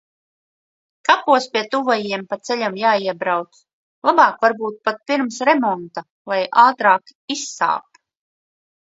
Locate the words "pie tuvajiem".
1.55-2.23